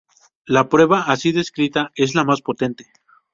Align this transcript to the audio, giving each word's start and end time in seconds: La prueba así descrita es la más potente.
La 0.47 0.67
prueba 0.67 1.01
así 1.03 1.31
descrita 1.31 1.91
es 1.95 2.15
la 2.15 2.23
más 2.23 2.41
potente. 2.41 2.91